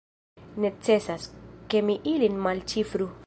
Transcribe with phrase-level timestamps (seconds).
[0.63, 1.29] Necesas,
[1.73, 3.15] ke mi ilin malĉifru.